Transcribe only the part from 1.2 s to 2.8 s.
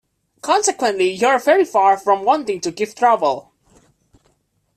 very far from wanting to